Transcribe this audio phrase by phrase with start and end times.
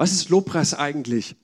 [0.00, 1.36] Was ist Lobpreis eigentlich?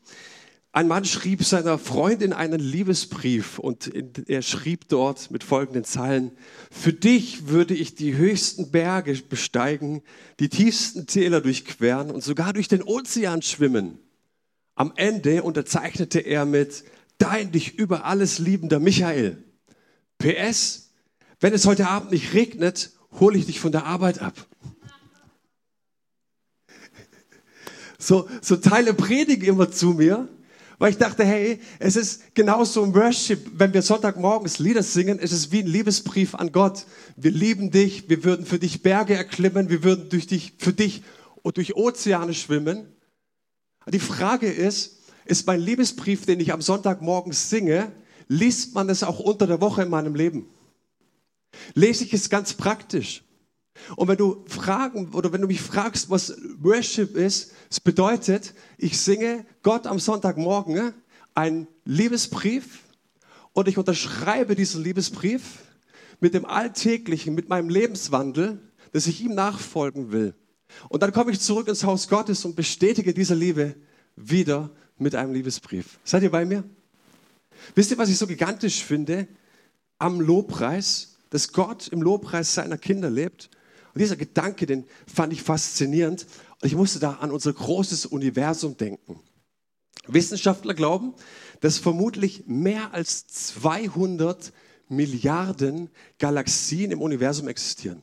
[0.72, 3.92] Ein Mann schrieb seiner Freundin einen Liebesbrief und
[4.30, 6.30] er schrieb dort mit folgenden Zeilen,
[6.70, 10.00] für dich würde ich die höchsten Berge besteigen,
[10.40, 13.98] die tiefsten Täler durchqueren und sogar durch den Ozean schwimmen.
[14.74, 16.82] Am Ende unterzeichnete er mit,
[17.18, 19.36] dein dich über alles liebender Michael.
[20.16, 20.92] PS,
[21.40, 24.46] wenn es heute Abend nicht regnet, hole ich dich von der Arbeit ab.
[27.98, 30.28] So, so Teile predigen immer zu mir
[30.78, 35.32] weil ich dachte, hey, es ist genauso im Worship, wenn wir Sonntagmorgens Lieder singen, es
[35.32, 36.84] ist wie ein Liebesbrief an Gott.
[37.16, 41.02] Wir lieben dich, wir würden für dich Berge erklimmen, wir würden durch dich, für dich
[41.42, 42.86] und durch Ozeane schwimmen.
[43.88, 47.90] Die Frage ist, ist mein Liebesbrief, den ich am Sonntagmorgen singe,
[48.28, 50.46] liest man es auch unter der Woche in meinem Leben?
[51.74, 53.22] Lese ich es ganz praktisch?
[53.96, 58.98] Und wenn du fragen oder wenn du mich fragst, was Worship ist, es bedeutet, ich
[59.00, 60.92] singe Gott am Sonntagmorgen
[61.34, 62.80] einen Liebesbrief
[63.52, 65.60] und ich unterschreibe diesen Liebesbrief
[66.20, 68.60] mit dem Alltäglichen, mit meinem Lebenswandel,
[68.92, 70.34] dass ich ihm nachfolgen will.
[70.88, 73.74] Und dann komme ich zurück ins Haus Gottes und bestätige diese Liebe
[74.16, 75.98] wieder mit einem Liebesbrief.
[76.04, 76.64] Seid ihr bei mir?
[77.74, 79.28] Wisst ihr, was ich so gigantisch finde
[79.98, 83.50] am Lobpreis, dass Gott im Lobpreis seiner Kinder lebt?
[83.96, 86.26] Und dieser Gedanke, den fand ich faszinierend.
[86.60, 89.18] Und ich musste da an unser großes Universum denken.
[90.06, 91.14] Wissenschaftler glauben,
[91.62, 94.52] dass vermutlich mehr als 200
[94.90, 98.02] Milliarden Galaxien im Universum existieren.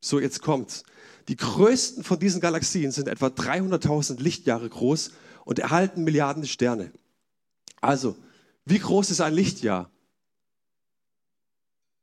[0.00, 0.84] So, jetzt kommt's.
[1.28, 5.10] Die größten von diesen Galaxien sind etwa 300.000 Lichtjahre groß
[5.44, 6.92] und erhalten Milliarden Sterne.
[7.82, 8.16] Also,
[8.64, 9.90] wie groß ist ein Lichtjahr?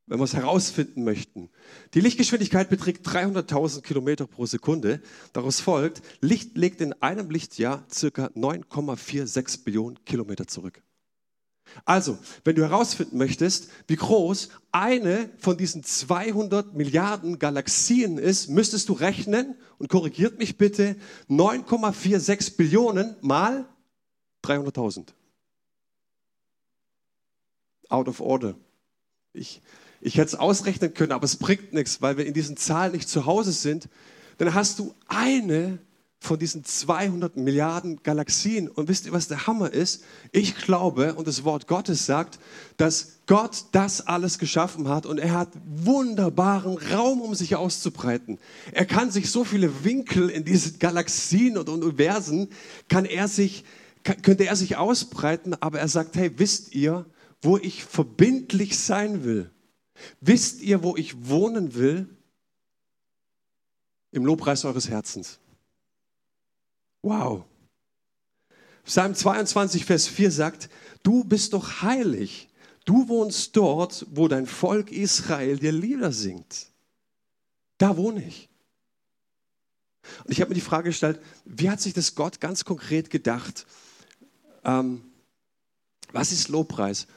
[0.05, 1.49] Wenn wir es herausfinden möchten.
[1.93, 5.01] Die Lichtgeschwindigkeit beträgt 300.000 Kilometer pro Sekunde.
[5.31, 10.81] Daraus folgt, Licht legt in einem Lichtjahr circa 9,46 Billionen Kilometer zurück.
[11.85, 18.89] Also, wenn du herausfinden möchtest, wie groß eine von diesen 200 Milliarden Galaxien ist, müsstest
[18.89, 20.95] du rechnen, und korrigiert mich bitte,
[21.29, 23.67] 9,46 Billionen mal
[24.43, 25.07] 300.000.
[27.89, 28.55] Out of order.
[29.33, 29.61] Ich
[30.03, 33.07] ich hätte es ausrechnen können, aber es bringt nichts, weil wir in diesen Zahlen nicht
[33.07, 33.87] zu Hause sind.
[34.37, 35.79] Dann hast du eine
[36.19, 38.69] von diesen 200 Milliarden Galaxien.
[38.69, 40.03] Und wisst ihr, was der Hammer ist?
[40.31, 42.39] Ich glaube, und das Wort Gottes sagt,
[42.77, 48.39] dass Gott das alles geschaffen hat und er hat wunderbaren Raum, um sich auszubreiten.
[48.71, 52.49] Er kann sich so viele Winkel in diesen Galaxien und Universen,
[52.87, 53.65] kann er sich,
[54.03, 57.05] könnte er sich ausbreiten, aber er sagt, hey, wisst ihr,
[57.41, 59.52] wo ich verbindlich sein will?
[60.21, 62.07] Wisst ihr, wo ich wohnen will?
[64.11, 65.39] Im Lobpreis eures Herzens.
[67.01, 67.45] Wow.
[68.85, 70.69] Psalm 22, Vers 4 sagt,
[71.03, 72.49] du bist doch heilig.
[72.85, 76.67] Du wohnst dort, wo dein Volk Israel dir Lieder singt.
[77.77, 78.49] Da wohne ich.
[80.25, 83.65] Und ich habe mir die Frage gestellt, wie hat sich das Gott ganz konkret gedacht?
[84.65, 85.01] Ähm,
[86.11, 87.07] was ist Lobpreis?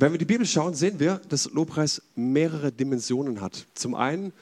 [0.00, 3.66] Wenn wir die Bibel schauen, sehen wir, dass Lobpreis mehrere Dimensionen hat.
[3.74, 4.32] Zum einen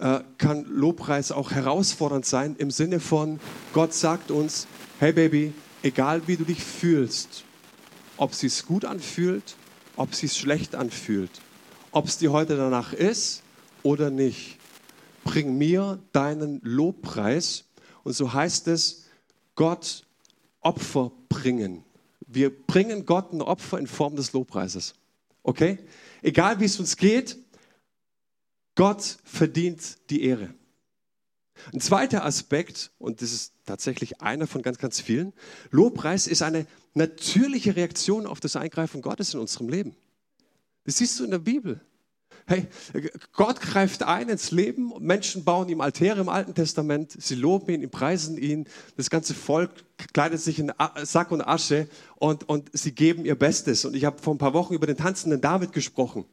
[0.00, 3.38] äh, kann Lobpreis auch herausfordernd sein im Sinne von,
[3.72, 4.66] Gott sagt uns,
[4.98, 5.52] hey Baby,
[5.84, 7.44] egal wie du dich fühlst,
[8.16, 9.54] ob es sich gut anfühlt,
[9.94, 11.30] ob es sich schlecht anfühlt,
[11.92, 13.44] ob es dir heute danach ist
[13.84, 14.58] oder nicht,
[15.22, 17.66] bring mir deinen Lobpreis.
[18.02, 19.04] Und so heißt es,
[19.54, 20.08] Gott
[20.60, 21.84] Opfer bringen.
[22.26, 24.96] Wir bringen Gott ein Opfer in Form des Lobpreises.
[25.44, 25.78] Okay?
[26.22, 27.38] Egal wie es uns geht,
[28.74, 30.52] Gott verdient die Ehre.
[31.72, 35.32] Ein zweiter Aspekt, und das ist tatsächlich einer von ganz, ganz vielen,
[35.70, 39.94] Lobpreis ist eine natürliche Reaktion auf das Eingreifen Gottes in unserem Leben.
[40.84, 41.80] Das siehst du in der Bibel.
[42.46, 42.66] Hey,
[43.32, 47.90] Gott greift ein ins Leben, Menschen bauen ihm Altäre im Alten Testament, sie loben ihn,
[47.90, 48.66] preisen ihn,
[48.98, 49.70] das ganze Volk
[50.12, 50.70] kleidet sich in
[51.04, 53.86] Sack und Asche und, und sie geben ihr Bestes.
[53.86, 56.26] Und ich habe vor ein paar Wochen über den tanzenden David gesprochen.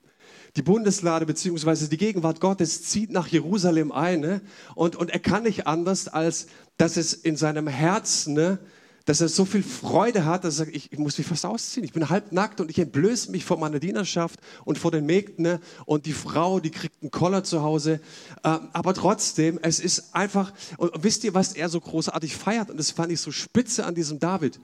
[0.57, 4.41] Die Bundeslade beziehungsweise die Gegenwart Gottes zieht nach Jerusalem ein ne?
[4.75, 8.59] und, und er kann nicht anders, als dass es in seinem Herzen ne,
[9.06, 11.83] dass er so viel Freude hat, dass er sagt, ich, ich muss mich fast ausziehen.
[11.83, 15.44] Ich bin halbnackt und ich entblöße mich vor meiner Dienerschaft und vor den Mägden.
[15.44, 15.59] Ne?
[15.86, 18.00] Und die Frau, die kriegt einen Koller zu Hause.
[18.44, 22.69] Ähm, aber trotzdem, es ist einfach, und wisst ihr, was er so großartig feiert?
[22.69, 24.59] Und das fand ich so spitze an diesem David.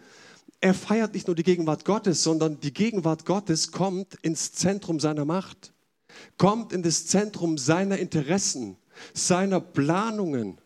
[0.59, 5.25] Er feiert nicht nur die Gegenwart Gottes, sondern die Gegenwart Gottes kommt ins Zentrum seiner
[5.25, 5.73] Macht,
[6.37, 8.77] kommt in das Zentrum seiner Interessen,
[9.13, 10.59] seiner Planungen.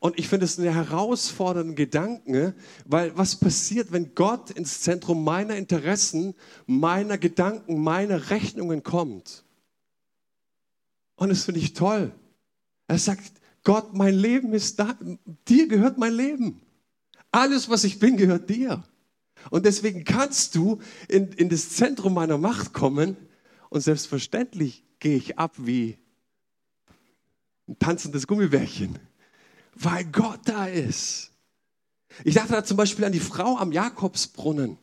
[0.00, 2.54] Und ich finde es einen herausfordernden Gedanken,
[2.84, 6.34] weil was passiert, wenn Gott ins Zentrum meiner Interessen,
[6.66, 9.44] meiner Gedanken, meiner Rechnungen kommt?
[11.16, 12.12] Und das finde ich toll.
[12.86, 13.32] Er sagt,
[13.64, 14.96] Gott, mein Leben ist da,
[15.48, 16.60] dir gehört mein Leben.
[17.30, 18.84] Alles, was ich bin, gehört dir.
[19.50, 23.16] Und deswegen kannst du in, in das Zentrum meiner Macht kommen
[23.68, 25.98] und selbstverständlich gehe ich ab wie
[27.68, 28.98] ein tanzendes Gummibärchen,
[29.80, 31.30] weil Gott da ist.
[32.24, 34.78] Ich dachte da zum Beispiel an die Frau am Jakobsbrunnen.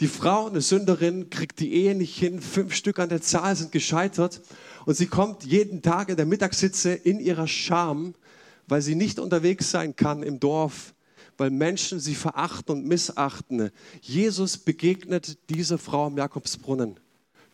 [0.00, 3.72] Die Frau, eine Sünderin, kriegt die Ehe nicht hin, fünf Stück an der Zahl sind
[3.72, 4.40] gescheitert
[4.86, 8.14] und sie kommt jeden Tag in der Mittagssitze in ihrer Scham,
[8.68, 10.94] weil sie nicht unterwegs sein kann im Dorf,
[11.36, 13.70] weil Menschen sie verachten und missachten.
[14.00, 17.00] Jesus begegnet dieser Frau am Jakobsbrunnen,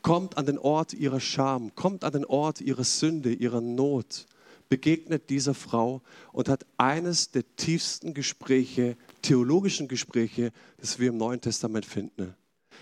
[0.03, 4.27] kommt an den Ort ihrer Scham, kommt an den Ort ihrer Sünde, ihrer Not,
[4.69, 11.41] begegnet dieser Frau und hat eines der tiefsten Gespräche, theologischen Gespräche, das wir im Neuen
[11.41, 12.35] Testament finden.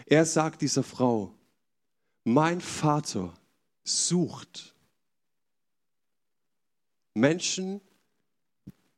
[0.04, 1.32] Er sagt dieser Frau,
[2.24, 3.32] mein Vater
[3.84, 4.74] sucht
[7.14, 7.80] Menschen,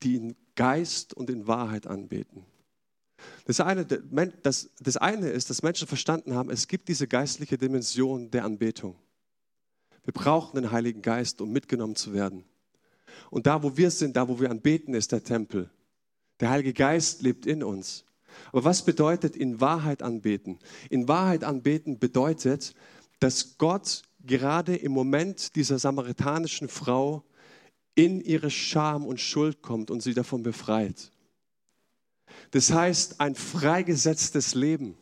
[0.02, 2.44] die ihn Geist und in Wahrheit anbeten.
[3.44, 8.31] Das eine, das, das eine ist, dass Menschen verstanden haben, es gibt diese geistliche Dimension
[8.31, 8.96] der Anbetung.
[10.05, 12.44] Wir brauchen den Heiligen Geist, um mitgenommen zu werden.
[13.31, 15.70] Und da, wo wir sind, da, wo wir anbeten, ist der Tempel.
[16.41, 18.05] Der Heilige Geist lebt in uns.
[18.53, 20.59] Aber was bedeutet in Wahrheit anbeten?
[20.91, 22.75] In Wahrheit anbeten bedeutet,
[23.20, 27.25] dass Gott gerade im Moment dieser samaritanischen Frau
[27.94, 31.11] in ihre Scham und Schuld kommt und sie davon befreit.
[32.53, 34.97] Das heißt, ein freigesetztes Leben.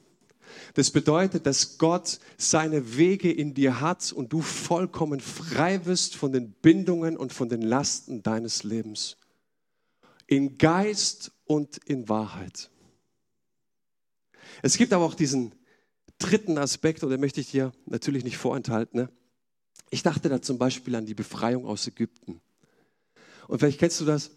[0.75, 6.32] Das bedeutet, dass Gott seine Wege in dir hat und du vollkommen frei wirst von
[6.32, 9.17] den Bindungen und von den Lasten deines Lebens.
[10.26, 12.70] In Geist und in Wahrheit.
[14.62, 15.55] Es gibt aber auch diesen
[16.19, 19.00] dritten Aspekt, und den möchte ich dir natürlich nicht vorenthalten.
[19.00, 19.09] Ne?
[19.91, 22.41] Ich dachte da zum Beispiel an die Befreiung aus Ägypten.
[23.49, 24.31] Und vielleicht kennst du das.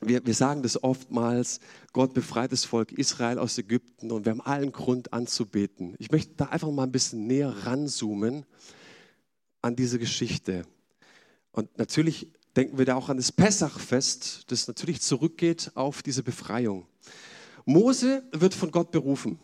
[0.00, 1.60] Wir, wir sagen das oftmals,
[1.92, 5.94] Gott befreit das Volk Israel aus Ägypten und wir haben allen Grund anzubeten.
[5.98, 8.46] Ich möchte da einfach mal ein bisschen näher ranzoomen
[9.60, 10.64] an diese Geschichte.
[11.52, 16.86] Und natürlich denken wir da auch an das Pessachfest, das natürlich zurückgeht auf diese Befreiung.
[17.66, 19.38] Mose wird von Gott berufen.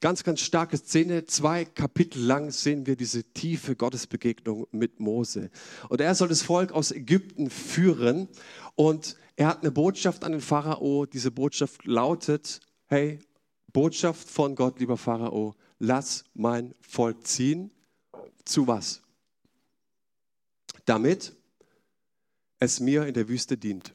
[0.00, 1.26] Ganz, ganz starke Szene.
[1.26, 5.50] Zwei Kapitel lang sehen wir diese tiefe Gottesbegegnung mit Mose.
[5.90, 8.28] Und er soll das Volk aus Ägypten führen.
[8.76, 11.04] Und er hat eine Botschaft an den Pharao.
[11.04, 13.18] Diese Botschaft lautet, hey,
[13.74, 17.70] Botschaft von Gott, lieber Pharao, lass mein Volk ziehen.
[18.46, 19.02] Zu was?
[20.86, 21.36] Damit
[22.58, 23.94] es mir in der Wüste dient.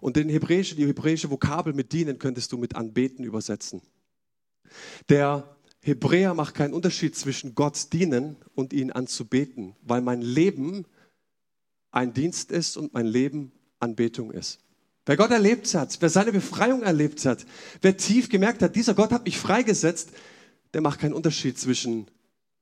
[0.00, 3.82] Und den hebräische, die hebräische Vokabel mit dienen könntest du mit anbeten übersetzen.
[5.08, 10.84] Der Hebräer macht keinen Unterschied zwischen Gott dienen und ihn anzubeten, weil mein Leben
[11.90, 14.58] ein Dienst ist und mein Leben Anbetung ist.
[15.04, 17.46] Wer Gott erlebt hat, wer seine Befreiung erlebt hat,
[17.80, 20.10] wer tief gemerkt hat, dieser Gott hat mich freigesetzt,
[20.74, 22.10] der macht keinen Unterschied zwischen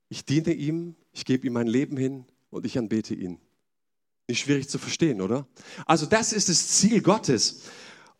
[0.09, 3.39] ich diene ihm, ich gebe ihm mein Leben hin und ich anbete ihn.
[4.27, 5.47] Nicht schwierig zu verstehen, oder?
[5.85, 7.61] Also das ist das Ziel Gottes.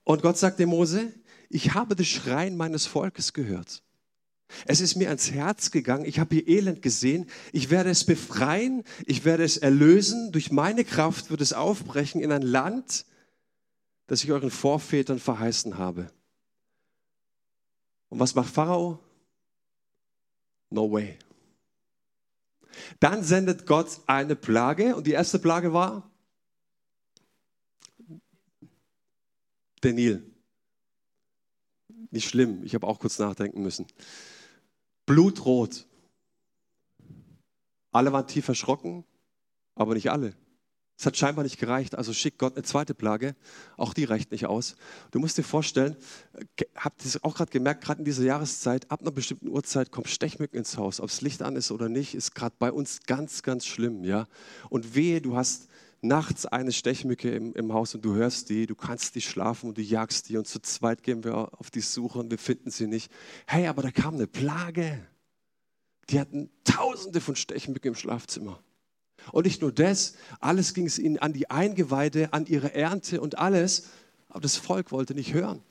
[0.03, 1.13] Und Gott sagt dem Mose,
[1.49, 3.83] ich habe das Schreien meines Volkes gehört.
[4.65, 8.83] Es ist mir ans Herz gegangen, ich habe ihr Elend gesehen, ich werde es befreien,
[9.05, 13.05] ich werde es erlösen, durch meine Kraft wird es aufbrechen in ein Land,
[14.07, 16.11] das ich euren Vorvätern verheißen habe.
[18.09, 18.99] Und was macht Pharao?
[20.69, 21.17] No way.
[22.99, 26.09] Dann sendet Gott eine Plage und die erste Plage war
[29.81, 30.34] der Nil.
[32.11, 33.87] Nicht schlimm, ich habe auch kurz nachdenken müssen.
[35.05, 35.85] Blutrot.
[37.91, 39.05] Alle waren tief erschrocken,
[39.75, 40.35] aber nicht alle.
[40.97, 43.35] Es hat scheinbar nicht gereicht, also schickt Gott eine zweite Plage.
[43.75, 44.75] Auch die reicht nicht aus.
[45.11, 45.97] Du musst dir vorstellen,
[46.75, 50.07] habt ihr es auch gerade gemerkt, gerade in dieser Jahreszeit, ab einer bestimmten Uhrzeit kommt
[50.07, 51.01] Stechmücken ins Haus.
[51.01, 54.05] Ob das Licht an ist oder nicht, ist gerade bei uns ganz, ganz schlimm.
[54.05, 54.27] Ja?
[54.69, 55.67] Und wehe, du hast
[56.07, 59.77] nachts eine Stechmücke im, im Haus und du hörst die, du kannst nicht schlafen und
[59.77, 62.87] du jagst die und zu zweit gehen wir auf die Suche und wir finden sie
[62.87, 63.11] nicht.
[63.47, 65.05] Hey, aber da kam eine Plage.
[66.09, 68.59] Die hatten tausende von Stechmücken im Schlafzimmer.
[69.31, 73.37] Und nicht nur das, alles ging es ihnen an die Eingeweide, an ihre Ernte und
[73.37, 73.89] alles,
[74.29, 75.63] aber das Volk wollte nicht hören.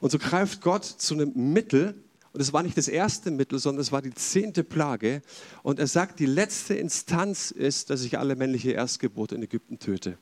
[0.00, 3.82] Und so greift Gott zu einem Mittel, und es war nicht das erste Mittel, sondern
[3.82, 5.22] es war die zehnte Plage.
[5.62, 10.16] Und er sagt, die letzte Instanz ist, dass ich alle männliche Erstgebote in Ägypten töte.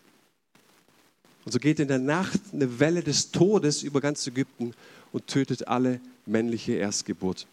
[1.45, 4.75] Und so geht in der Nacht eine Welle des Todes über ganz Ägypten
[5.13, 7.47] und tötet alle männliche Erstgeburt.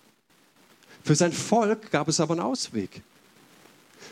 [1.03, 3.01] Für sein Volk gab es aber einen Ausweg.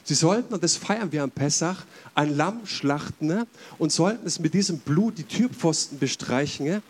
[0.04, 3.48] Sie sollten, und das feiern wir am Pessach, ein Lamm schlachten ne?
[3.80, 6.82] und sollten es mit diesem Blut die Türpfosten bestreichen.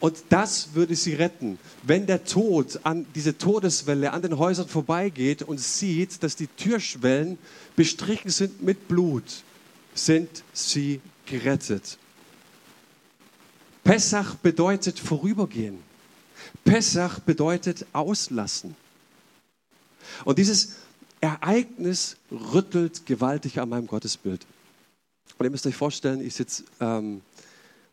[0.00, 1.58] Und das würde sie retten.
[1.82, 7.36] Wenn der Tod an diese Todeswelle an den Häusern vorbeigeht und sieht, dass die Türschwellen
[7.74, 9.42] bestrichen sind mit Blut,
[9.94, 11.98] sind sie gerettet.
[13.82, 15.78] Pessach bedeutet vorübergehen.
[16.64, 18.76] Pessach bedeutet auslassen.
[20.24, 20.76] Und dieses
[21.20, 24.46] Ereignis rüttelt gewaltig an meinem Gottesbild.
[25.38, 27.22] Und ihr müsst euch vorstellen, ich sitze ähm,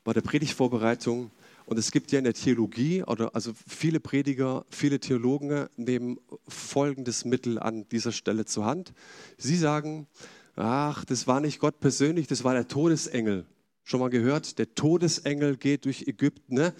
[0.03, 1.31] bei der Predigtvorbereitung
[1.65, 7.25] und es gibt ja in der Theologie, oder also viele Prediger, viele Theologen nehmen folgendes
[7.25, 8.93] Mittel an dieser Stelle zur Hand.
[9.37, 10.07] Sie sagen,
[10.55, 13.45] ach, das war nicht Gott persönlich, das war der Todesengel.
[13.83, 16.55] Schon mal gehört, der Todesengel geht durch Ägypten.
[16.55, 16.73] Ne?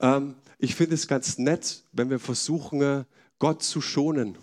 [0.00, 3.04] Ähm, ich finde es ganz nett, wenn wir versuchen,
[3.38, 4.36] Gott zu schonen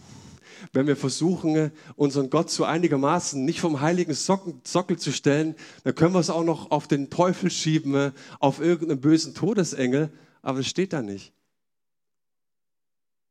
[0.73, 6.13] wenn wir versuchen, unseren Gott so einigermaßen nicht vom heiligen Sockel zu stellen, dann können
[6.13, 10.11] wir es auch noch auf den Teufel schieben, auf irgendeinen bösen Todesengel,
[10.41, 11.33] aber es steht da nicht.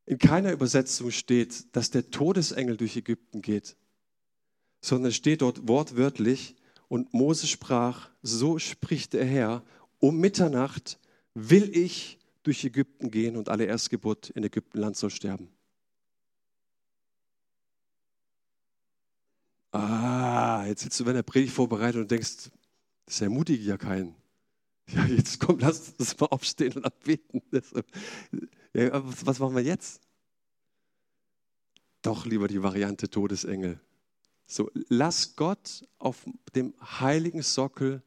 [0.05, 3.77] In keiner Übersetzung steht, dass der Todesengel durch Ägypten geht,
[4.81, 6.55] sondern es steht dort wortwörtlich,
[6.89, 9.63] und Mose sprach, so spricht der Herr,
[9.99, 10.99] um Mitternacht
[11.35, 15.49] will ich durch Ägypten gehen und alle Erstgeburt in Ägyptenland soll sterben.
[19.71, 22.49] Ah, jetzt sitzt du bei der Predigt vorbereitet und denkst,
[23.05, 24.15] das ermutigt ja keinen.
[24.91, 27.43] Ja, jetzt komm, lass uns mal aufstehen und abbeten.
[28.73, 30.01] Ja, was, was machen wir jetzt?
[32.01, 33.79] Doch lieber die Variante Todesengel.
[34.47, 38.01] So, lass Gott auf dem heiligen Sockel,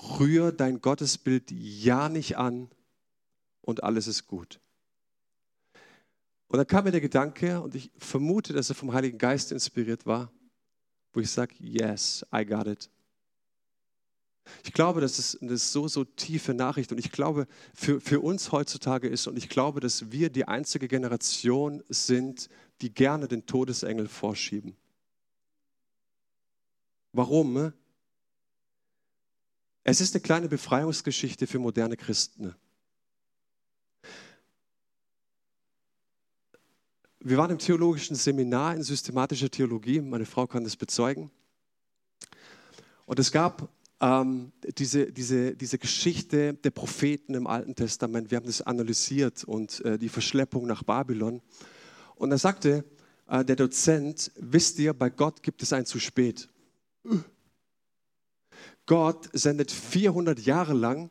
[0.00, 2.70] rühr dein Gottesbild ja nicht an
[3.62, 4.60] und alles ist gut.
[6.46, 10.06] Und dann kam mir der Gedanke, und ich vermute, dass er vom Heiligen Geist inspiriert
[10.06, 10.32] war,
[11.18, 12.88] wo ich sage, yes, I got it.
[14.62, 18.52] Ich glaube, das ist eine so, so tiefe Nachricht und ich glaube, für, für uns
[18.52, 22.48] heutzutage ist und ich glaube, dass wir die einzige Generation sind,
[22.82, 24.76] die gerne den Todesengel vorschieben.
[27.10, 27.72] Warum?
[29.82, 32.54] Es ist eine kleine Befreiungsgeschichte für moderne Christen.
[37.20, 41.30] Wir waren im theologischen Seminar in systematischer Theologie, meine Frau kann das bezeugen.
[43.06, 43.68] Und es gab
[44.00, 49.84] ähm, diese, diese, diese Geschichte der Propheten im Alten Testament, wir haben das analysiert und
[49.84, 51.42] äh, die Verschleppung nach Babylon.
[52.14, 52.84] Und da sagte
[53.26, 56.48] äh, der Dozent, wisst ihr, bei Gott gibt es ein zu spät.
[58.86, 61.10] Gott sendet 400 Jahre lang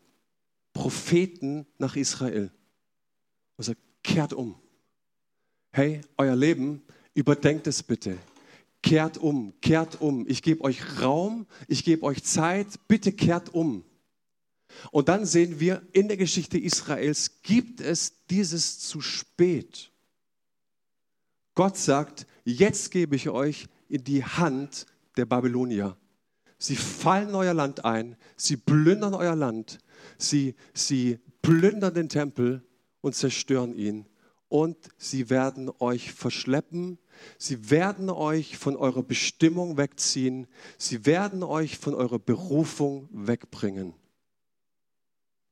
[0.71, 2.51] Propheten nach Israel
[3.57, 4.55] und sagt, kehrt um
[5.77, 6.81] hey, euer Leben,
[7.13, 8.17] überdenkt es bitte.
[8.81, 10.27] Kehrt um, kehrt um.
[10.27, 13.85] Ich gebe euch Raum, ich gebe euch Zeit, bitte kehrt um.
[14.89, 19.91] Und dann sehen wir, in der Geschichte Israels gibt es dieses zu spät.
[21.53, 25.95] Gott sagt, jetzt gebe ich euch in die Hand der Babylonier.
[26.57, 29.77] Sie fallen euer Land ein, sie plündern euer Land,
[30.17, 32.63] sie, sie plündern den Tempel
[33.01, 34.07] und zerstören ihn
[34.49, 36.97] und sie werden euch verschleppen,
[37.37, 43.93] sie werden euch von eurer Bestimmung wegziehen, sie werden euch von eurer Berufung wegbringen.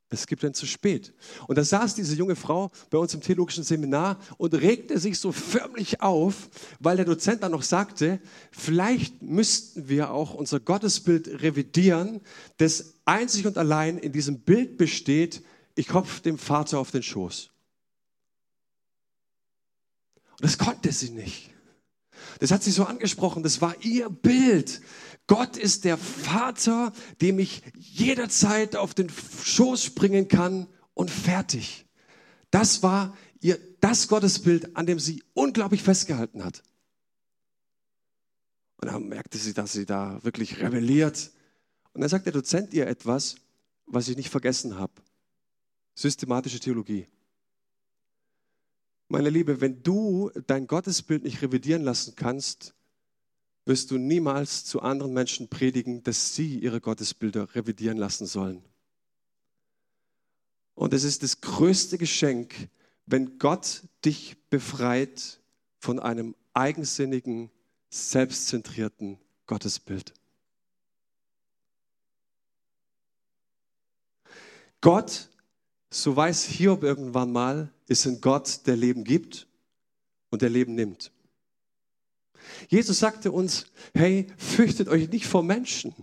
[0.10, 1.14] Es gibt ein zu spät.
[1.48, 5.32] Und da saß diese junge Frau bei uns im theologischen Seminar und regte sich so
[5.32, 6.50] förmlich auf,
[6.80, 8.20] weil der Dozent dann noch sagte,
[8.52, 12.22] vielleicht müssten wir auch unser Gottesbild revidieren,
[12.58, 17.50] das einzig und allein in diesem Bild besteht, ich hopfe dem Vater auf den Schoß.
[20.36, 21.52] Und das konnte sie nicht.
[22.40, 24.82] Das hat sie so angesprochen, das war ihr Bild.
[25.28, 31.86] Gott ist der Vater, dem ich jederzeit auf den Schoß springen kann und fertig.
[32.52, 36.64] Das war ihr das Gottesbild, an dem sie unglaublich festgehalten hat.
[38.78, 41.32] Und dann merkte sie, dass sie da wirklich rebelliert.
[41.94, 43.36] Und dann sagt der Dozent ihr etwas,
[43.86, 44.94] was ich nicht vergessen habe.
[45.96, 47.08] Systematische Theologie.
[49.08, 52.74] Meine Liebe, wenn du dein Gottesbild nicht revidieren lassen kannst,
[53.66, 58.64] wirst du niemals zu anderen Menschen predigen, dass sie ihre Gottesbilder revidieren lassen sollen.
[60.76, 62.70] Und es ist das größte Geschenk,
[63.06, 65.40] wenn Gott dich befreit
[65.80, 67.50] von einem eigensinnigen,
[67.90, 70.14] selbstzentrierten Gottesbild.
[74.82, 75.30] Gott,
[75.96, 79.48] so weiß Hiob irgendwann mal, ist ein Gott, der Leben gibt
[80.30, 81.12] und der Leben nimmt.
[82.68, 85.96] Jesus sagte uns, hey, fürchtet euch nicht vor Menschen,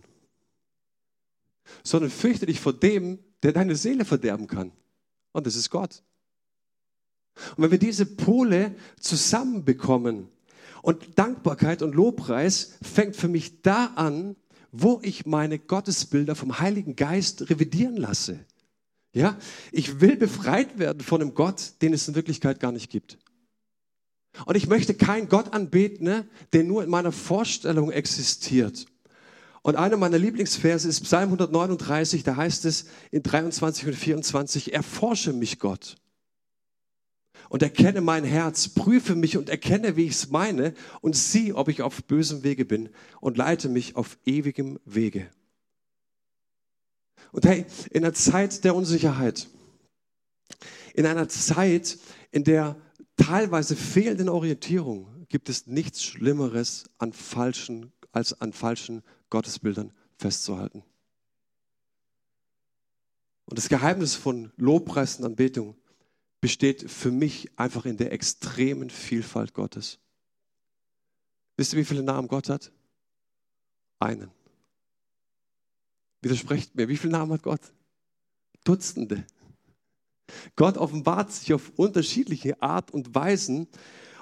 [1.82, 4.72] sondern fürchtet dich vor dem, der deine Seele verderben kann.
[5.32, 6.02] Und das ist Gott.
[7.56, 10.28] Und wenn wir diese Pole zusammenbekommen
[10.80, 14.36] und Dankbarkeit und Lobpreis fängt für mich da an,
[14.70, 18.46] wo ich meine Gottesbilder vom Heiligen Geist revidieren lasse.
[19.14, 19.36] Ja,
[19.72, 23.18] ich will befreit werden von einem Gott, den es in Wirklichkeit gar nicht gibt.
[24.46, 28.86] Und ich möchte keinen Gott anbeten, ne, der nur in meiner Vorstellung existiert.
[29.60, 35.32] Und einer meiner Lieblingsverse ist Psalm 139, da heißt es in 23 und 24, erforsche
[35.32, 35.96] mich Gott
[37.52, 41.68] und erkenne mein Herz, prüfe mich und erkenne, wie ich es meine und sieh, ob
[41.68, 42.88] ich auf bösem Wege bin
[43.20, 45.28] und leite mich auf ewigem Wege.
[47.30, 49.48] Und hey, in einer Zeit der Unsicherheit,
[50.94, 51.98] in einer Zeit,
[52.30, 52.76] in der
[53.16, 60.82] teilweise fehlenden Orientierung, gibt es nichts Schlimmeres an falschen, als an falschen Gottesbildern festzuhalten.
[63.46, 65.76] Und das Geheimnis von Lobpreis und Anbetung
[66.40, 69.98] besteht für mich einfach in der extremen Vielfalt Gottes.
[71.56, 72.72] Wisst ihr, wie viele Namen Gott hat?
[73.98, 74.30] Einen.
[76.22, 77.60] Widersprecht mir, wie viele Namen hat Gott?
[78.64, 79.24] Dutzende.
[80.56, 83.68] Gott offenbart sich auf unterschiedliche Art und Weisen.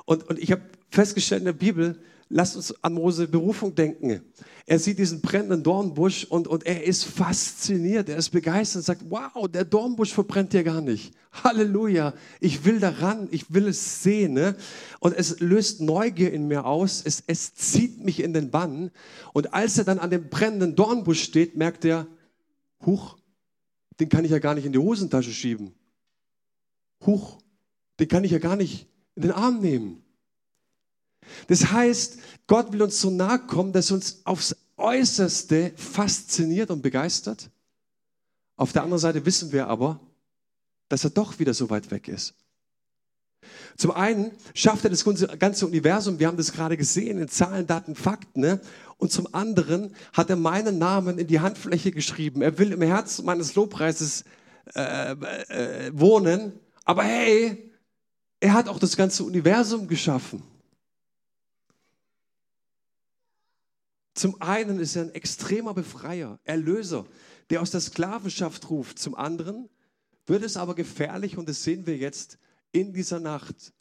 [0.06, 4.22] Und, und ich habe festgestellt in der Bibel, lasst uns an Mose Berufung denken.
[4.64, 9.02] Er sieht diesen brennenden Dornbusch und, und er ist fasziniert, er ist begeistert und sagt,
[9.10, 11.12] wow, der Dornbusch verbrennt ja gar nicht.
[11.32, 14.32] Halleluja, ich will daran, ich will es sehen.
[14.32, 14.54] Ne?
[15.00, 18.92] Und es löst Neugier in mir aus, es, es zieht mich in den Bann.
[19.32, 22.06] Und als er dann an dem brennenden Dornbusch steht, merkt er,
[22.86, 23.18] huch,
[23.98, 25.74] den kann ich ja gar nicht in die Hosentasche schieben.
[27.04, 27.38] Huch,
[27.98, 30.02] den kann ich ja gar nicht in den Arm nehmen.
[31.46, 37.50] Das heißt, Gott will uns so nahe kommen, dass uns aufs Äußerste fasziniert und begeistert.
[38.56, 40.00] Auf der anderen Seite wissen wir aber,
[40.88, 42.34] dass er doch wieder so weit weg ist.
[43.76, 45.04] Zum einen schafft er das
[45.38, 48.40] ganze Universum, wir haben das gerade gesehen in Zahlen, Daten, Fakten.
[48.40, 48.60] Ne?
[48.98, 52.42] Und zum anderen hat er meinen Namen in die Handfläche geschrieben.
[52.42, 54.24] Er will im Herzen meines Lobpreises
[54.74, 56.52] äh, äh, wohnen.
[56.84, 57.70] Aber hey,
[58.40, 60.42] er hat auch das ganze Universum geschaffen.
[64.14, 67.06] Zum einen ist er ein extremer Befreier, Erlöser,
[67.50, 68.98] der aus der Sklavenschaft ruft.
[68.98, 69.68] Zum anderen
[70.26, 72.38] wird es aber gefährlich, und das sehen wir jetzt
[72.72, 73.72] in dieser Nacht,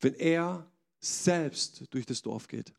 [0.00, 2.72] wenn er selbst durch das Dorf geht.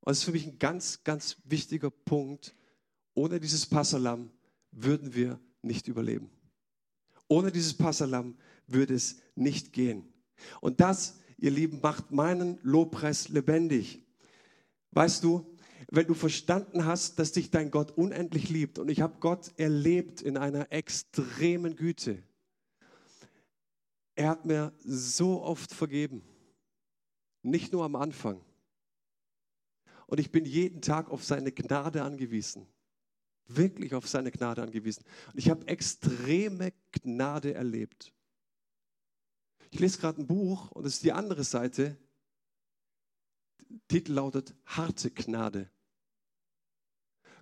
[0.00, 2.54] Und das ist für mich ein ganz, ganz wichtiger Punkt.
[3.14, 4.30] Ohne dieses Passalam
[4.70, 6.30] würden wir nicht überleben.
[7.28, 10.12] Ohne dieses Passalam würde es nicht gehen.
[10.60, 14.03] Und das, ihr Lieben, macht meinen Lobpreis lebendig.
[14.94, 15.44] Weißt du,
[15.90, 20.22] wenn du verstanden hast, dass dich dein Gott unendlich liebt und ich habe Gott erlebt
[20.22, 22.22] in einer extremen Güte.
[24.14, 26.22] Er hat mir so oft vergeben,
[27.42, 28.40] nicht nur am Anfang.
[30.06, 32.66] Und ich bin jeden Tag auf seine Gnade angewiesen,
[33.46, 35.04] wirklich auf seine Gnade angewiesen.
[35.32, 38.12] Und ich habe extreme Gnade erlebt.
[39.70, 41.96] Ich lese gerade ein Buch und es ist die andere Seite
[43.88, 45.70] Titel lautet Harte Gnade.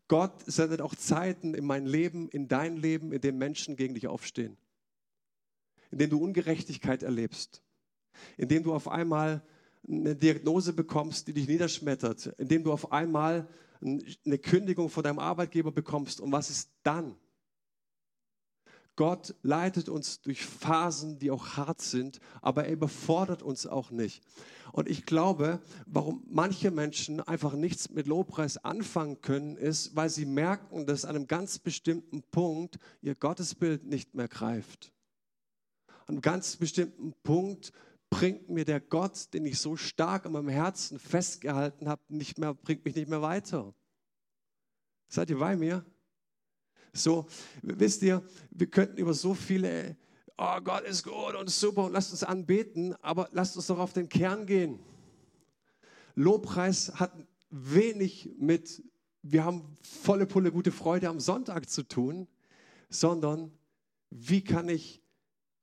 [0.08, 4.08] Gott sendet auch Zeiten in mein Leben, in dein Leben, in dem Menschen gegen dich
[4.08, 4.56] aufstehen.
[5.90, 7.62] In dem du Ungerechtigkeit erlebst.
[8.37, 9.42] In dem du auf einmal
[9.88, 12.26] eine Diagnose bekommst, die dich niederschmettert.
[12.38, 13.48] In dem du auf einmal
[13.80, 16.20] eine Kündigung von deinem Arbeitgeber bekommst.
[16.20, 17.16] Und was ist dann?
[18.96, 24.22] Gott leitet uns durch Phasen, die auch hart sind, aber er überfordert uns auch nicht.
[24.72, 30.26] Und ich glaube, warum manche Menschen einfach nichts mit Lobpreis anfangen können, ist, weil sie
[30.26, 34.92] merken, dass an einem ganz bestimmten Punkt ihr Gottesbild nicht mehr greift.
[36.07, 37.72] An einem ganz bestimmten Punkt
[38.11, 42.52] bringt mir der Gott, den ich so stark in meinem Herzen festgehalten habe, nicht mehr,
[42.52, 43.74] bringt mich nicht mehr weiter.
[45.09, 45.85] Seid ihr bei mir?
[46.92, 47.26] So,
[47.62, 49.96] wisst ihr, wir könnten über so viele,
[50.37, 53.94] oh Gott ist gut und super und lasst uns anbeten, aber lasst uns doch auf
[53.94, 54.78] den Kern gehen.
[56.14, 57.12] Lobpreis hat
[57.48, 58.83] wenig mit,
[59.22, 62.28] wir haben volle Pulle gute Freude am Sonntag zu tun,
[62.90, 63.50] sondern
[64.11, 65.02] wie kann ich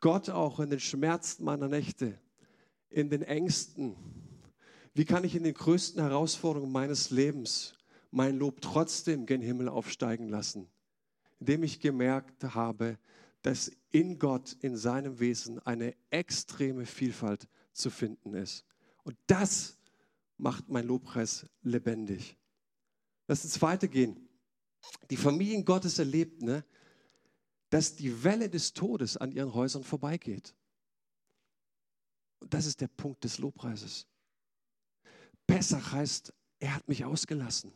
[0.01, 2.17] Gott auch in den Schmerzen meiner Nächte,
[2.89, 3.95] in den Ängsten,
[4.95, 7.75] wie kann ich in den größten Herausforderungen meines Lebens
[8.09, 10.67] mein Lob trotzdem gen Himmel aufsteigen lassen?
[11.39, 12.97] Indem ich gemerkt habe,
[13.41, 18.65] dass in Gott, in seinem Wesen eine extreme Vielfalt zu finden ist.
[19.03, 19.77] Und das
[20.37, 22.37] macht mein Lobpreis lebendig.
[23.27, 24.27] Lass uns weitergehen.
[25.09, 26.63] Die Familien Gottes erlebt, ne,
[27.69, 30.55] dass die Welle des Todes an ihren Häusern vorbeigeht.
[32.39, 34.07] Und das ist der Punkt des Lobpreises.
[35.45, 37.71] Pessach heißt, er hat mich ausgelassen.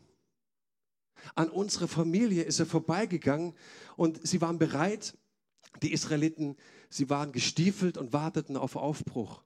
[1.36, 3.54] An unsere Familie ist er vorbeigegangen
[3.96, 5.18] und sie waren bereit,
[5.82, 6.56] die Israeliten,
[6.90, 9.44] sie waren gestiefelt und warteten auf Aufbruch.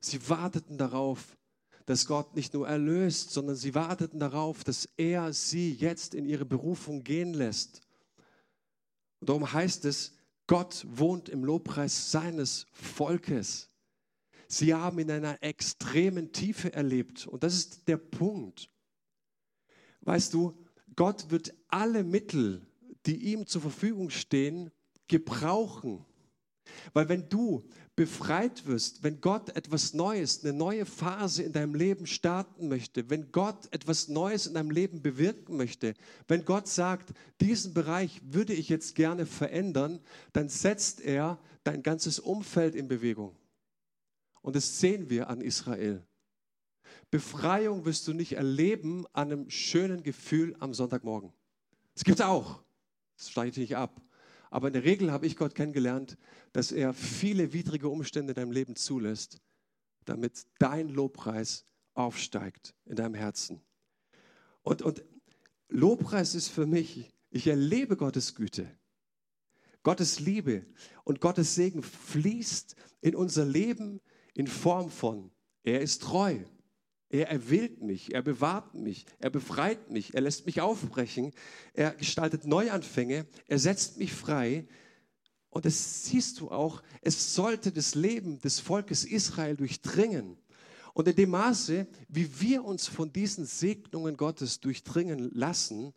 [0.00, 1.36] Sie warteten darauf,
[1.86, 6.44] dass Gott nicht nur erlöst, sondern sie warteten darauf, dass er sie jetzt in ihre
[6.44, 7.82] Berufung gehen lässt.
[9.20, 10.12] Und darum heißt es,
[10.46, 13.70] Gott wohnt im Lobpreis seines Volkes.
[14.46, 17.26] Sie haben in einer extremen Tiefe erlebt.
[17.26, 18.70] Und das ist der Punkt.
[20.02, 20.54] Weißt du,
[20.96, 22.66] Gott wird alle Mittel,
[23.06, 24.70] die ihm zur Verfügung stehen,
[25.08, 26.04] gebrauchen.
[26.92, 27.62] Weil wenn du
[27.96, 33.30] befreit wirst, wenn Gott etwas Neues, eine neue Phase in deinem Leben starten möchte, wenn
[33.30, 35.94] Gott etwas Neues in deinem Leben bewirken möchte,
[36.26, 40.00] wenn Gott sagt, diesen Bereich würde ich jetzt gerne verändern,
[40.32, 43.36] dann setzt er dein ganzes Umfeld in Bewegung.
[44.42, 46.02] Und das sehen wir an Israel.
[47.14, 51.32] Befreiung wirst du nicht erleben an einem schönen Gefühl am Sonntagmorgen.
[51.94, 52.64] Das gibt es auch.
[53.16, 54.02] Das steige ich nicht ab.
[54.50, 56.18] Aber in der Regel habe ich Gott kennengelernt,
[56.52, 59.40] dass er viele widrige Umstände in deinem Leben zulässt,
[60.06, 63.60] damit dein Lobpreis aufsteigt in deinem Herzen.
[64.62, 65.04] Und, und
[65.68, 68.68] Lobpreis ist für mich, ich erlebe Gottes Güte.
[69.84, 70.66] Gottes Liebe
[71.04, 74.00] und Gottes Segen fließt in unser Leben
[74.34, 75.30] in Form von,
[75.62, 76.42] er ist treu,
[77.14, 81.32] er erwählt mich, er bewahrt mich, er befreit mich, er lässt mich aufbrechen,
[81.72, 84.66] er gestaltet Neuanfänge, er setzt mich frei.
[85.48, 90.36] Und das siehst du auch, es sollte das Leben des Volkes Israel durchdringen.
[90.92, 95.94] Und in dem Maße, wie wir uns von diesen Segnungen Gottes durchdringen lassen,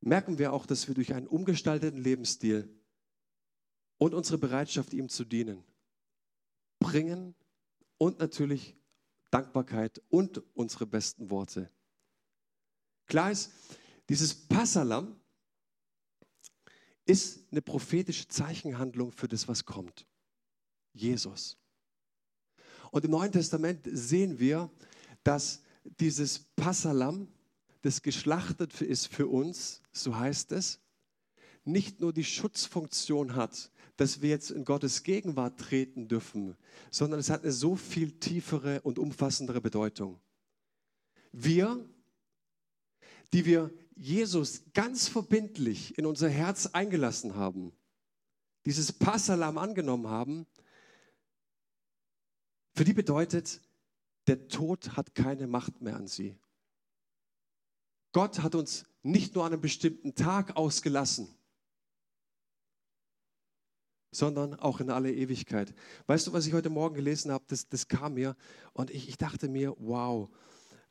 [0.00, 2.68] merken wir auch, dass wir durch einen umgestalteten Lebensstil
[3.98, 5.64] und unsere Bereitschaft, ihm zu dienen,
[6.78, 7.34] bringen
[7.98, 8.76] und natürlich
[9.34, 11.68] Dankbarkeit und unsere besten Worte.
[13.06, 13.50] Klar ist,
[14.08, 15.20] dieses Passalam
[17.04, 20.06] ist eine prophetische Zeichenhandlung für das, was kommt.
[20.92, 21.58] Jesus.
[22.92, 24.70] Und im Neuen Testament sehen wir,
[25.24, 25.62] dass
[25.98, 27.26] dieses Passalam,
[27.82, 30.78] das geschlachtet ist für uns, so heißt es,
[31.64, 36.56] nicht nur die Schutzfunktion hat, dass wir jetzt in Gottes Gegenwart treten dürfen,
[36.90, 40.20] sondern es hat eine so viel tiefere und umfassendere Bedeutung.
[41.32, 41.88] Wir,
[43.32, 47.72] die wir Jesus ganz verbindlich in unser Herz eingelassen haben,
[48.66, 50.46] dieses Passalam angenommen haben,
[52.74, 53.60] für die bedeutet,
[54.26, 56.36] der Tod hat keine Macht mehr an sie.
[58.12, 61.28] Gott hat uns nicht nur an einem bestimmten Tag ausgelassen,
[64.14, 65.74] sondern auch in alle Ewigkeit.
[66.06, 67.44] Weißt du, was ich heute Morgen gelesen habe?
[67.48, 68.36] Das, das kam mir
[68.72, 70.30] und ich, ich dachte mir, wow.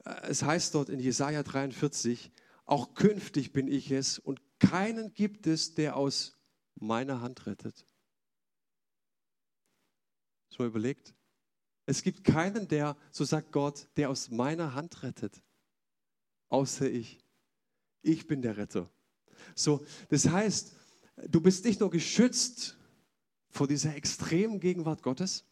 [0.05, 2.31] Äh, es heißt dort in Jesaja 43,
[2.65, 6.37] auch künftig bin ich es und keinen gibt es, der aus
[6.75, 7.85] meiner Hand rettet.
[10.49, 11.13] Hast du mal überlegt?
[11.85, 15.43] Es gibt keinen, der, so sagt Gott, der aus meiner Hand rettet,
[16.49, 17.19] außer ich.
[18.01, 18.89] Ich bin der Retter.
[19.55, 20.75] So, das heißt,
[21.27, 22.77] du bist nicht nur geschützt
[23.53, 25.45] vor dieser extremen Gegenwart Gottes,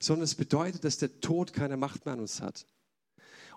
[0.00, 2.66] sondern es bedeutet, dass der Tod keine Macht mehr an uns hat.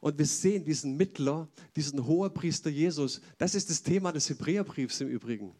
[0.01, 3.21] Und wir sehen diesen Mittler, diesen Hohepriester Jesus.
[3.37, 5.55] Das ist das Thema des Hebräerbriefs im Übrigen,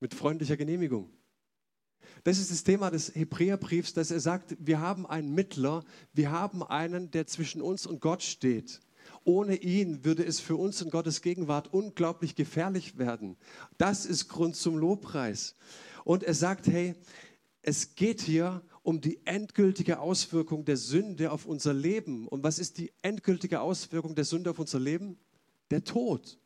[0.00, 1.10] mit freundlicher Genehmigung.
[2.24, 6.62] Das ist das Thema des Hebräerbriefs, dass er sagt, wir haben einen Mittler, wir haben
[6.62, 8.80] einen, der zwischen uns und Gott steht.
[9.24, 13.36] Ohne ihn würde es für uns in Gottes Gegenwart unglaublich gefährlich werden.
[13.78, 15.56] Das ist Grund zum Lobpreis.
[16.04, 16.94] Und er sagt, hey,
[17.62, 22.26] es geht hier um die endgültige Auswirkung der Sünde auf unser Leben.
[22.26, 25.16] Und was ist die endgültige Auswirkung der Sünde auf unser Leben?
[25.70, 26.38] Der Tod.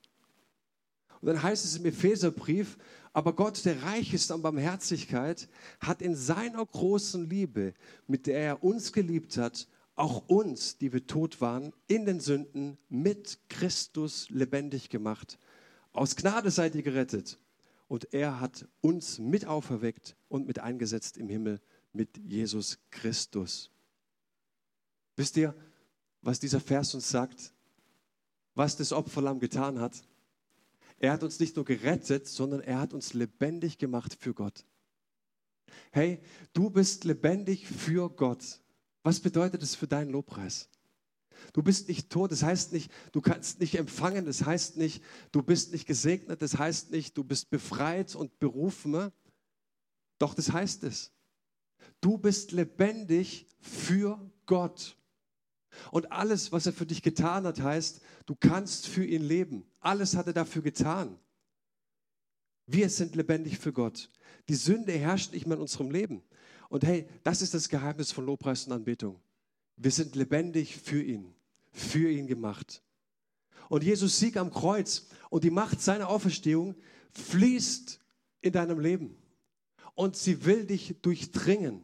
[1.21, 2.77] Und dann heißt es im Epheserbrief,
[3.15, 5.49] aber Gott, der reich ist an Barmherzigkeit,
[5.81, 7.73] hat in seiner großen Liebe,
[8.07, 12.77] mit der er uns geliebt hat, auch uns, die wir tot waren, in den Sünden
[12.91, 15.39] mit Christus lebendig gemacht.
[15.95, 17.39] Aus Gnade seid ihr gerettet
[17.89, 21.61] und er hat uns mit auferweckt und mit eingesetzt im Himmel
[21.93, 23.71] mit Jesus Christus.
[25.17, 25.55] Wisst ihr,
[26.21, 27.53] was dieser Vers uns sagt?
[28.55, 30.07] Was das Opferlamm getan hat?
[30.99, 34.65] Er hat uns nicht nur gerettet, sondern er hat uns lebendig gemacht für Gott.
[35.93, 36.21] Hey,
[36.53, 38.61] du bist lebendig für Gott.
[39.03, 40.69] Was bedeutet das für deinen Lobpreis?
[41.53, 45.43] Du bist nicht tot, das heißt nicht, du kannst nicht empfangen, das heißt nicht, du
[45.43, 49.11] bist nicht gesegnet, das heißt nicht, du bist befreit und berufen.
[50.19, 51.13] Doch das heißt es.
[52.01, 54.97] Du bist lebendig für Gott.
[55.91, 59.65] Und alles, was er für dich getan hat, heißt, du kannst für ihn leben.
[59.81, 61.19] Alles hat er dafür getan.
[62.67, 64.11] Wir sind lebendig für Gott.
[64.49, 66.23] Die Sünde herrscht nicht mehr in unserem Leben.
[66.69, 69.21] Und hey, das ist das Geheimnis von Lobpreis und Anbetung.
[69.77, 71.35] Wir sind lebendig für ihn,
[71.73, 72.83] für ihn gemacht.
[73.69, 76.75] Und Jesus Sieg am Kreuz und die Macht seiner Auferstehung
[77.13, 78.01] fließt
[78.41, 79.17] in deinem Leben.
[79.95, 81.83] Und sie will dich durchdringen.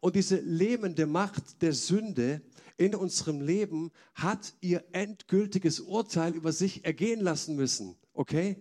[0.00, 2.42] Und diese lähmende Macht der Sünde
[2.76, 7.96] in unserem Leben hat ihr endgültiges Urteil über sich ergehen lassen müssen.
[8.12, 8.56] Okay?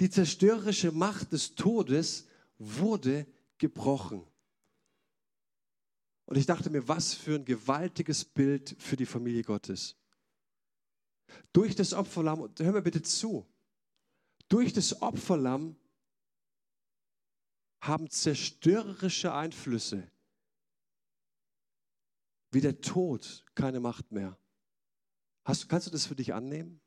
[0.00, 2.26] Die zerstörerische Macht des Todes
[2.58, 3.26] wurde
[3.58, 4.24] gebrochen.
[6.28, 9.96] Und ich dachte mir, was für ein gewaltiges Bild für die Familie Gottes.
[11.54, 13.46] Durch das Opferlamm, hör mir bitte zu,
[14.46, 15.74] durch das Opferlamm
[17.80, 20.06] haben zerstörerische Einflüsse
[22.50, 24.38] wie der Tod keine Macht mehr.
[25.46, 26.78] Hast, kannst du das für dich annehmen?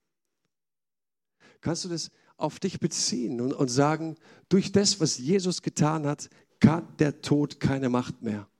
[1.61, 4.17] Kannst du das auf dich beziehen und, und sagen,
[4.49, 8.50] durch das, was Jesus getan hat, kann der Tod keine Macht mehr?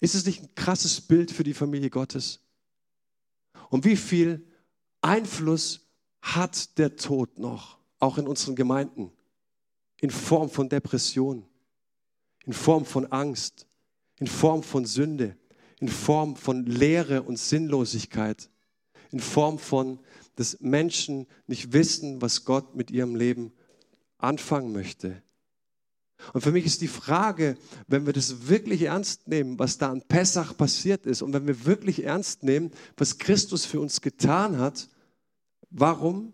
[0.00, 2.40] Ist es nicht ein krasses Bild für die Familie Gottes?
[3.68, 4.46] Und wie viel
[5.02, 5.86] Einfluss
[6.22, 9.12] hat der Tod noch, auch in unseren Gemeinden,
[10.00, 11.46] in Form von Depression,
[12.44, 13.66] in Form von Angst,
[14.18, 15.36] in Form von Sünde,
[15.80, 18.50] in Form von Leere und Sinnlosigkeit,
[19.10, 19.98] in Form von,
[20.36, 23.52] dass Menschen nicht wissen, was Gott mit ihrem Leben
[24.18, 25.22] anfangen möchte.
[26.32, 27.56] Und für mich ist die Frage,
[27.86, 31.64] wenn wir das wirklich ernst nehmen, was da an Pessach passiert ist, und wenn wir
[31.64, 34.88] wirklich ernst nehmen, was Christus für uns getan hat,
[35.70, 36.32] warum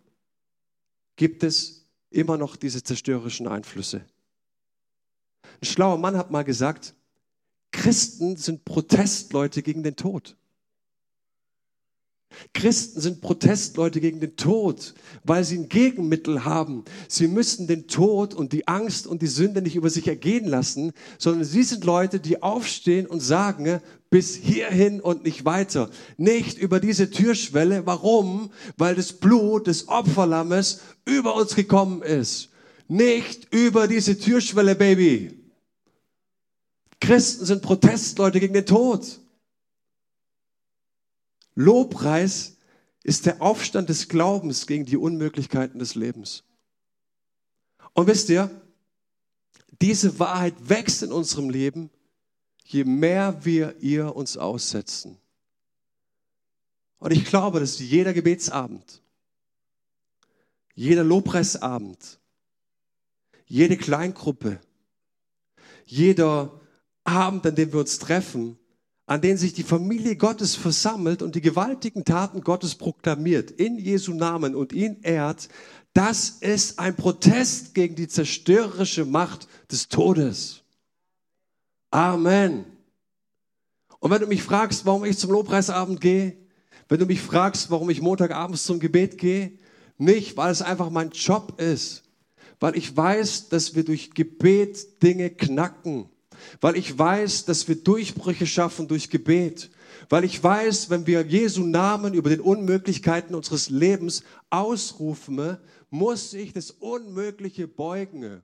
[1.16, 4.04] gibt es immer noch diese zerstörerischen Einflüsse?
[5.60, 6.94] Ein schlauer Mann hat mal gesagt,
[7.70, 10.36] Christen sind Protestleute gegen den Tod.
[12.54, 14.94] Christen sind Protestleute gegen den Tod,
[15.24, 16.84] weil sie ein Gegenmittel haben.
[17.08, 20.92] Sie müssen den Tod und die Angst und die Sünde nicht über sich ergehen lassen,
[21.18, 25.90] sondern sie sind Leute, die aufstehen und sagen, bis hierhin und nicht weiter.
[26.16, 27.86] Nicht über diese Türschwelle.
[27.86, 28.50] Warum?
[28.76, 32.50] Weil das Blut des Opferlammes über uns gekommen ist.
[32.88, 35.46] Nicht über diese Türschwelle, Baby.
[37.00, 39.20] Christen sind Protestleute gegen den Tod.
[41.56, 42.56] Lobpreis
[43.02, 46.44] ist der Aufstand des Glaubens gegen die Unmöglichkeiten des Lebens.
[47.94, 48.50] Und wisst ihr,
[49.80, 51.90] diese Wahrheit wächst in unserem Leben,
[52.64, 55.18] je mehr wir ihr uns aussetzen.
[56.98, 59.02] Und ich glaube, dass jeder Gebetsabend,
[60.74, 62.18] jeder Lobpreisabend,
[63.46, 64.60] jede Kleingruppe,
[65.86, 66.60] jeder
[67.04, 68.58] Abend, an dem wir uns treffen,
[69.06, 74.12] an dem sich die Familie Gottes versammelt und die gewaltigen Taten Gottes proklamiert, in Jesu
[74.12, 75.48] Namen und ihn ehrt,
[75.94, 80.62] das ist ein Protest gegen die zerstörerische Macht des Todes.
[81.90, 82.66] Amen.
[84.00, 86.36] Und wenn du mich fragst, warum ich zum Lobpreisabend gehe,
[86.88, 89.52] wenn du mich fragst, warum ich Montagabends zum Gebet gehe,
[89.98, 92.02] nicht, weil es einfach mein Job ist,
[92.60, 96.10] weil ich weiß, dass wir durch Gebet Dinge knacken
[96.60, 99.70] weil ich weiß, dass wir Durchbrüche schaffen durch Gebet,
[100.08, 105.58] weil ich weiß, wenn wir Jesu Namen über den Unmöglichkeiten unseres Lebens ausrufen,
[105.90, 108.42] muss ich das Unmögliche beugen.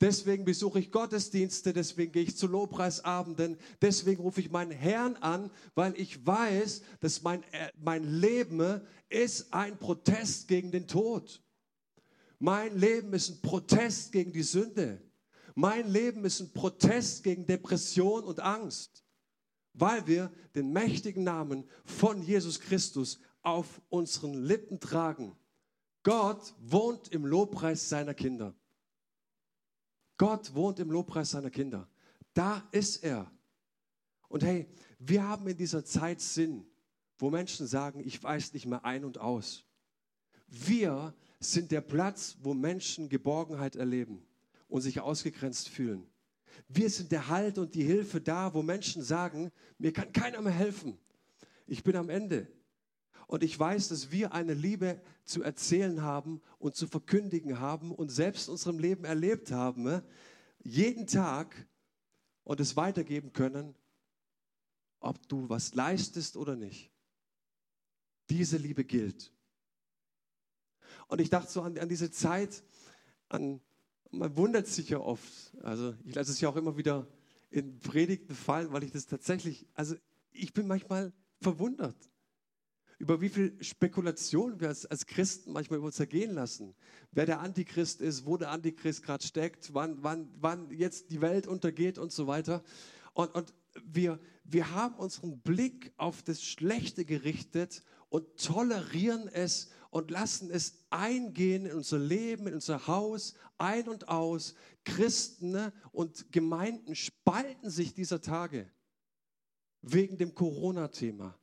[0.00, 5.50] Deswegen besuche ich Gottesdienste, deswegen gehe ich zu Lobpreisabenden, deswegen rufe ich meinen Herrn an,
[5.74, 11.42] weil ich weiß, dass mein, äh, mein Leben ist ein Protest gegen den Tod.
[12.38, 15.00] Mein Leben ist ein Protest gegen die Sünde.
[15.58, 19.02] Mein Leben ist ein Protest gegen Depression und Angst,
[19.72, 25.34] weil wir den mächtigen Namen von Jesus Christus auf unseren Lippen tragen.
[26.02, 28.54] Gott wohnt im Lobpreis seiner Kinder.
[30.18, 31.88] Gott wohnt im Lobpreis seiner Kinder.
[32.34, 33.30] Da ist er.
[34.28, 36.66] Und hey, wir haben in dieser Zeit Sinn,
[37.16, 39.64] wo Menschen sagen, ich weiß nicht mehr ein und aus.
[40.48, 44.25] Wir sind der Platz, wo Menschen Geborgenheit erleben
[44.68, 46.06] und sich ausgegrenzt fühlen.
[46.68, 50.52] Wir sind der Halt und die Hilfe da, wo Menschen sagen, mir kann keiner mehr
[50.52, 50.98] helfen.
[51.66, 52.48] Ich bin am Ende.
[53.26, 58.10] Und ich weiß, dass wir eine Liebe zu erzählen haben und zu verkündigen haben und
[58.10, 60.04] selbst in unserem Leben erlebt haben, ne?
[60.62, 61.66] jeden Tag
[62.44, 63.74] und es weitergeben können,
[65.00, 66.92] ob du was leistest oder nicht.
[68.30, 69.32] Diese Liebe gilt.
[71.08, 72.64] Und ich dachte so an, an diese Zeit,
[73.28, 73.60] an,
[74.10, 75.56] man wundert sich ja oft.
[75.62, 77.06] Also ich lasse es ja auch immer wieder
[77.50, 79.94] in Predigten fallen, weil ich das tatsächlich, also
[80.32, 81.96] ich bin manchmal verwundert
[82.98, 86.74] über wie viel Spekulation wir als, als Christen manchmal über uns ergehen lassen.
[87.12, 91.46] Wer der Antichrist ist, wo der Antichrist gerade steckt, wann, wann, wann jetzt die Welt
[91.46, 92.62] untergeht und so weiter.
[93.12, 100.10] Und, und wir, wir haben unseren Blick auf das Schlechte gerichtet und tolerieren es und
[100.10, 104.54] lassen es eingehen in unser Leben, in unser Haus, ein und aus.
[104.84, 108.70] Christen ne, und Gemeinden spalten sich dieser Tage
[109.80, 111.34] wegen dem Corona-Thema.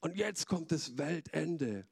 [0.00, 1.86] Und jetzt kommt das Weltende.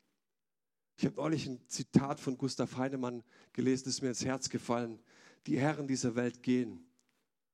[0.99, 5.03] Ich habe neulich ein Zitat von Gustav Heinemann gelesen, das ist mir ins Herz gefallen.
[5.47, 6.87] Die Herren dieser Welt gehen,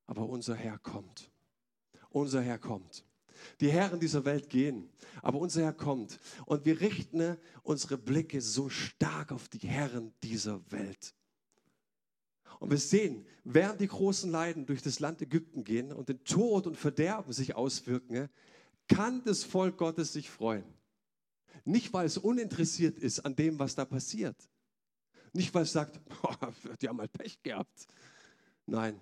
[0.08, 1.30] aber unser Herr kommt.
[2.08, 3.04] Unser Herr kommt.
[3.60, 4.88] Die Herren dieser Welt gehen,
[5.22, 6.18] aber unser Herr kommt.
[6.46, 11.14] Und wir richten unsere Blicke so stark auf die Herren dieser Welt.
[12.58, 16.66] Und wir sehen, während die großen Leiden durch das Land Ägypten gehen und den Tod
[16.66, 18.28] und Verderben sich auswirken,
[18.86, 20.64] kann das Volk Gottes sich freuen.
[21.64, 24.36] Nicht, weil es uninteressiert ist an dem, was da passiert.
[25.32, 26.36] Nicht, weil es sagt, boah,
[26.80, 27.86] die haben mal Pech gehabt.
[28.66, 29.00] Nein,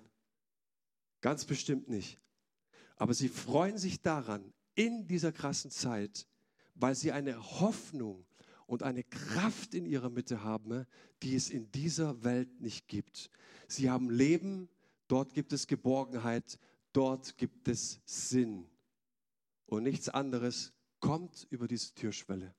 [1.20, 2.18] ganz bestimmt nicht.
[2.98, 6.28] Aber sie freuen sich daran, in dieser krassen Zeit,
[6.74, 8.26] weil sie eine Hoffnung
[8.66, 10.86] und eine Kraft in ihrer Mitte haben,
[11.22, 13.30] die es in dieser Welt nicht gibt.
[13.66, 14.68] Sie haben Leben,
[15.08, 16.58] dort gibt es Geborgenheit,
[16.92, 18.68] dort gibt es Sinn
[19.66, 22.54] und nichts anderes kommt über diese Türschwelle.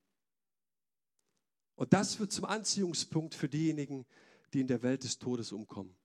[1.75, 4.06] Und das wird zum Anziehungspunkt für diejenigen,
[4.54, 5.95] die in der Welt des Todes umkommen.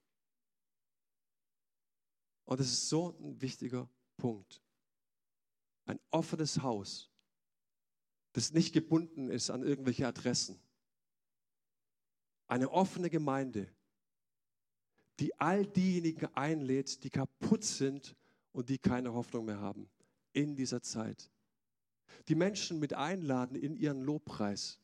[2.45, 4.63] Und es ist so ein wichtiger Punkt.
[5.87, 7.11] Ein offenes Haus,
[8.33, 10.59] das nicht gebunden ist an irgendwelche Adressen.
[12.47, 13.69] Eine offene Gemeinde,
[15.21, 18.17] die all diejenigen einlädt, die kaputt sind
[18.53, 19.89] und die keine Hoffnung mehr haben
[20.33, 21.31] in dieser Zeit.
[22.29, 24.79] Die Menschen mit einladen in ihren Lobpreis,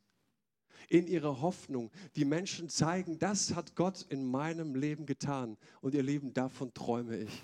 [0.89, 1.91] in ihre Hoffnung.
[2.17, 5.57] Die Menschen zeigen, das hat Gott in meinem Leben getan.
[5.81, 7.43] Und ihr Lieben, davon träume ich.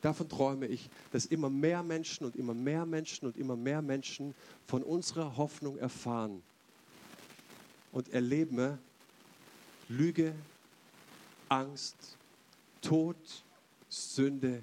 [0.00, 4.34] Davon träume ich, dass immer mehr Menschen und immer mehr Menschen und immer mehr Menschen
[4.66, 6.42] von unserer Hoffnung erfahren
[7.92, 8.78] und erleben
[9.88, 10.34] Lüge,
[11.48, 11.96] Angst,
[12.80, 13.16] Tod,
[13.88, 14.62] Sünde,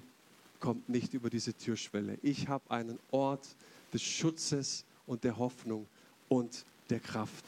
[0.60, 2.18] kommt nicht über diese Türschwelle.
[2.22, 3.46] Ich habe einen Ort
[3.92, 5.86] des Schutzes und der Hoffnung
[6.28, 7.44] und der Kraft.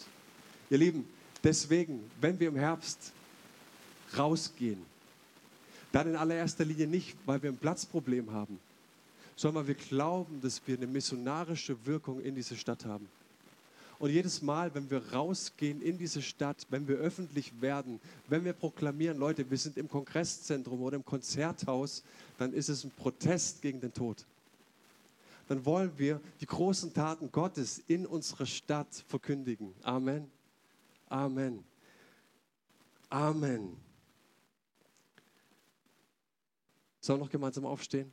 [0.71, 1.09] Ihr Lieben,
[1.43, 3.13] deswegen, wenn wir im Herbst
[4.17, 4.85] rausgehen,
[5.93, 8.59] dann in allererster Linie nicht, weil wir ein Platzproblem haben,
[9.37, 13.09] sondern weil wir glauben, dass wir eine missionarische Wirkung in dieser Stadt haben.
[13.99, 18.53] Und jedes Mal, wenn wir rausgehen in diese Stadt, wenn wir öffentlich werden, wenn wir
[18.53, 22.05] proklamieren, Leute, wir sind im Kongresszentrum oder im Konzerthaus,
[22.39, 24.25] dann ist es ein Protest gegen den Tod.
[25.49, 29.75] Dann wollen wir die großen Taten Gottes in unserer Stadt verkündigen.
[29.83, 30.31] Amen.
[31.09, 31.65] Amen.
[33.09, 33.88] Amen.
[37.09, 38.13] Sollen wir noch gemeinsam aufstehen?